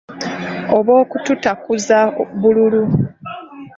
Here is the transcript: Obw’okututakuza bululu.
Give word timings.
Obw’okututakuza 0.77 1.97
bululu. 2.41 2.83